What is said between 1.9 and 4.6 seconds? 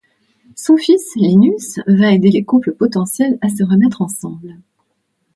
aider les couples potentiels à se mettre ensemble.